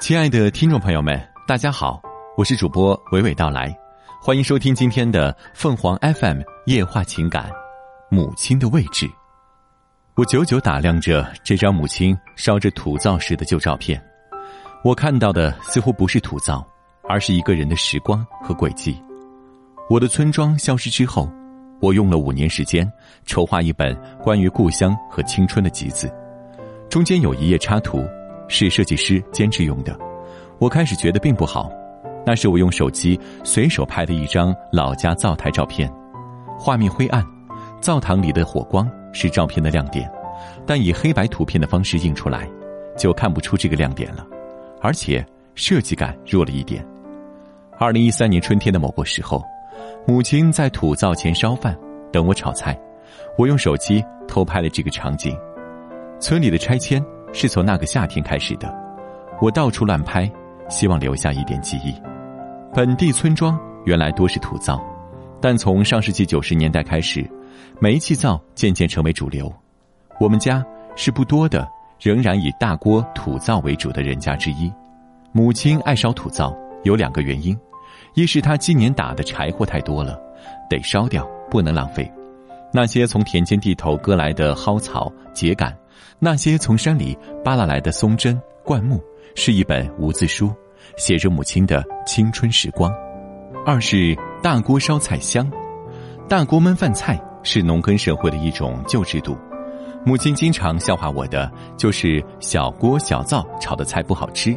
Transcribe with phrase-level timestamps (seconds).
[0.00, 2.00] 亲爱的听众朋友们，大家好，
[2.36, 3.76] 我是主播娓娓道来，
[4.22, 7.50] 欢迎收听今天的凤凰 FM 夜话情感，
[8.08, 9.10] 母亲的位置。
[10.14, 14.00] 我久久打量着这张母亲烧着土灶时的旧照片，
[14.84, 16.64] 我看到的似乎不是土灶，
[17.08, 19.02] 而是一个人的时光和轨迹。
[19.90, 21.28] 我的村庄消失之后，
[21.80, 22.90] 我用了五年时间
[23.26, 26.08] 筹划一本关于故乡和青春的集子，
[26.88, 28.08] 中间有一页插图。
[28.48, 29.96] 是设计师监制用的，
[30.58, 31.70] 我开始觉得并不好。
[32.26, 35.90] 那是我用手机随手拍的一张老家灶台照片，
[36.58, 37.24] 画面灰暗，
[37.80, 40.10] 灶堂里的火光是照片的亮点，
[40.66, 42.46] 但以黑白图片的方式印出来，
[42.98, 44.26] 就看不出这个亮点了，
[44.82, 45.24] 而且
[45.54, 46.86] 设计感弱了一点。
[47.78, 49.42] 二零一三年春天的某个时候，
[50.06, 51.78] 母亲在土灶前烧饭，
[52.12, 52.78] 等我炒菜，
[53.38, 55.34] 我用手机偷拍了这个场景。
[56.20, 57.02] 村里的拆迁。
[57.32, 58.74] 是从那个夏天开始的，
[59.40, 60.30] 我到处乱拍，
[60.68, 61.94] 希望留下一点记忆。
[62.74, 64.82] 本地村庄原来多是土灶，
[65.40, 67.28] 但从上世纪九十年代开始，
[67.80, 69.52] 煤气灶渐渐成为主流。
[70.18, 70.64] 我们家
[70.96, 71.68] 是不多的，
[72.00, 74.72] 仍然以大锅土灶为主的人家之一。
[75.32, 77.56] 母亲爱烧土灶有两个原因：
[78.14, 80.18] 一是她今年打的柴火太多了，
[80.68, 82.10] 得烧掉，不能浪费。
[82.72, 85.72] 那些从田间地头割来的蒿草、秸秆。
[86.18, 89.00] 那些从山里扒拉来的松针、灌木，
[89.34, 90.52] 是一本无字书，
[90.96, 92.92] 写着母亲的青春时光。
[93.64, 95.50] 二是大锅烧菜香，
[96.28, 99.36] 大锅焖饭菜是农耕社会的一种旧制度。
[100.04, 104.56] 母亲经常笑话我的，就是小锅小灶炒的菜不好吃。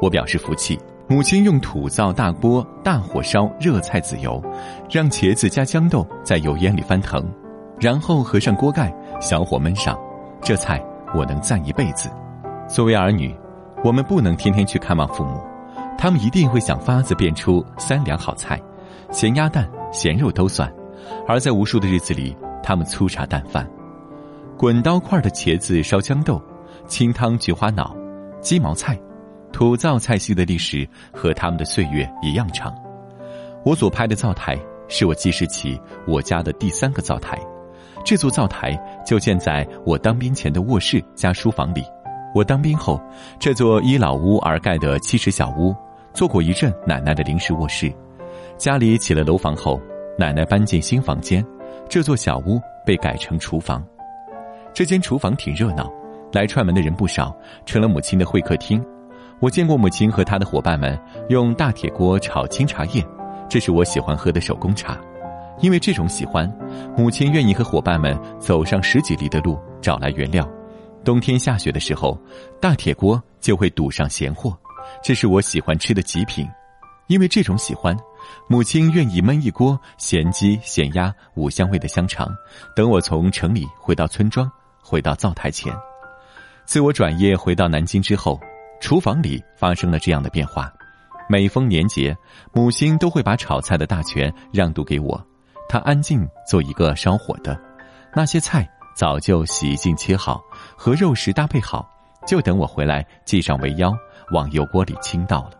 [0.00, 0.78] 我表示服气。
[1.08, 4.40] 母亲用土灶大锅大火烧热菜籽油，
[4.88, 7.28] 让茄子加豇豆在油烟里翻腾，
[7.80, 9.98] 然后合上锅盖，小火焖上，
[10.42, 10.84] 这菜。
[11.12, 12.08] 我能赞一辈子。
[12.68, 13.34] 作为儿女，
[13.82, 15.40] 我们不能天天去看望父母，
[15.98, 18.62] 他们一定会想法子变出三两好菜，
[19.10, 20.72] 咸鸭蛋、咸肉都算。
[21.26, 23.68] 而在无数的日子里，他们粗茶淡饭，
[24.56, 26.40] 滚刀块的茄子烧豇豆，
[26.86, 27.92] 清汤菊花脑，
[28.40, 28.96] 鸡毛菜，
[29.52, 32.72] 土灶菜系的历史和他们的岁月一样长。
[33.64, 35.76] 我所拍的灶台是我记事起
[36.06, 37.36] 我家的第三个灶台。
[38.04, 41.84] 这座灶台就建在我当兵前的卧室加书房里。
[42.34, 43.00] 我当兵后，
[43.38, 45.74] 这座依老屋而盖的七尺小屋，
[46.14, 47.92] 做过一阵奶奶的临时卧室。
[48.56, 49.80] 家里起了楼房后，
[50.18, 51.44] 奶奶搬进新房间，
[51.88, 53.84] 这座小屋被改成厨房。
[54.72, 55.90] 这间厨房挺热闹，
[56.32, 57.34] 来串门的人不少，
[57.66, 58.80] 成了母亲的会客厅。
[59.40, 60.96] 我见过母亲和她的伙伴们
[61.30, 63.04] 用大铁锅炒青茶叶，
[63.48, 64.96] 这是我喜欢喝的手工茶。
[65.60, 66.50] 因为这种喜欢，
[66.96, 70.48] 母亲愿意和伙伴们走上十几里的路找来原料。
[71.04, 72.18] 冬天下雪的时候，
[72.60, 74.56] 大铁锅就会堵上咸货，
[75.02, 76.48] 这是我喜欢吃的极品。
[77.06, 77.96] 因为这种喜欢，
[78.48, 82.28] 母亲愿意焖一锅咸鸡、咸鸭五香味的香肠，
[82.76, 84.50] 等我从城里回到村庄，
[84.80, 85.74] 回到灶台前。
[86.64, 88.38] 自我转业回到南京之后，
[88.80, 90.72] 厨房里发生了这样的变化：
[91.28, 92.16] 每逢年节，
[92.52, 95.20] 母亲都会把炒菜的大权让渡给我。
[95.70, 97.56] 他安静做一个烧火的，
[98.12, 100.42] 那些菜早就洗净切好，
[100.76, 101.88] 和肉食搭配好，
[102.26, 103.94] 就等我回来系上围腰，
[104.32, 105.52] 往油锅里倾倒了。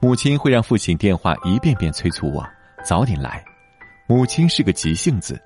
[0.00, 2.42] 母亲会让父亲电话一遍遍催促我
[2.82, 3.44] 早点来。
[4.06, 5.38] 母亲是个急性子，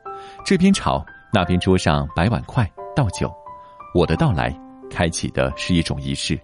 [0.44, 3.28] 这边炒那边桌上摆碗筷倒酒。
[3.97, 4.56] 我的到来
[4.88, 6.38] 开启的是一种仪式，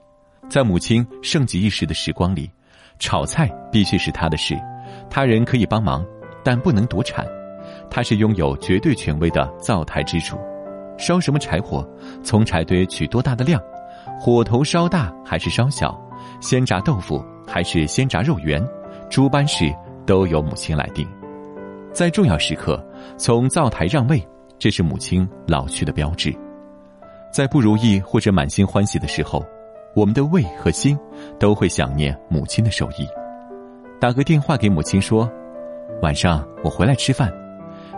[0.50, 2.50] 在母亲盛极一时的时光里，
[2.98, 4.60] 炒菜必须是她的事，
[5.08, 6.04] 他人可以帮忙，
[6.42, 7.24] 但不能夺产。
[7.90, 10.36] 他是拥有绝对权威的灶台之主，
[10.98, 11.86] 烧什么柴火，
[12.22, 13.60] 从柴堆取多大的量，
[14.20, 15.96] 火头烧大还是烧小，
[16.40, 18.64] 先炸豆腐还是先炸肉圆，
[19.08, 19.72] 诸般事
[20.06, 21.06] 都由母亲来定。
[21.92, 22.84] 在重要时刻，
[23.16, 24.20] 从灶台让位，
[24.58, 26.34] 这是母亲老去的标志。
[27.32, 29.44] 在不如意或者满心欢喜的时候，
[29.94, 30.98] 我们的胃和心
[31.38, 33.06] 都会想念母亲的手艺。
[34.00, 35.30] 打个电话给母亲说
[36.02, 37.32] ：“晚上我回来吃饭。”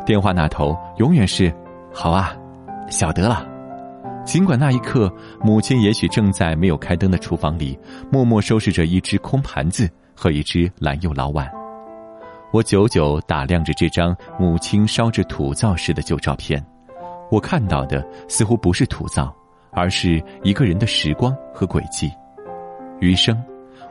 [0.06, 1.52] 电话那头永远是
[1.92, 2.32] “好啊，
[2.88, 3.44] 晓得了”。
[4.24, 5.12] 尽管那一刻，
[5.42, 7.76] 母亲也许正在没有开灯的厨房里，
[8.08, 11.50] 默默收拾着一只空盘子和一只蓝釉老碗。
[12.52, 16.64] 我久久打量着这张母亲烧制土灶时的旧照片，
[17.28, 19.34] 我看到的似乎不是土灶，
[19.72, 22.08] 而是一个人的时光和轨迹。
[23.00, 23.36] 余生。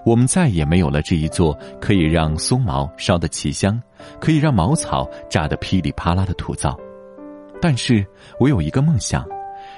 [0.03, 3.81] 我们再也没有了这一座可以让松毛烧得奇香，
[4.19, 6.77] 可以让茅草炸得噼里啪啦的土灶。
[7.61, 8.05] 但是
[8.39, 9.25] 我有一个梦想：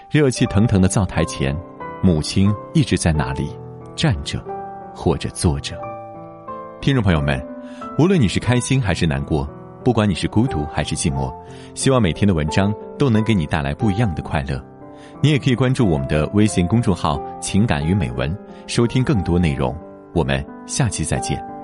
[0.09, 1.55] 热气腾腾的灶台前，
[2.01, 3.49] 母亲一直在那里
[3.95, 4.43] 站着，
[4.93, 5.77] 或者坐着。
[6.81, 7.43] 听众朋友们，
[7.97, 9.47] 无论你是开心还是难过，
[9.83, 11.33] 不管你是孤独还是寂寞，
[11.73, 14.61] 希望每天的文章都能给你带来不一样的快乐。
[15.21, 18.35] 你也可以关注我们的微信公众号“情感与美文”，
[18.67, 19.75] 收听更多内容。
[20.13, 21.56] 我们下期再见。